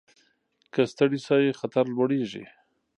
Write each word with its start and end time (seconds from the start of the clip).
که 0.73 0.81
ستړي 0.91 1.19
شئ 1.25 1.45
خطر 1.59 1.85
لوړېږي. 1.95 2.43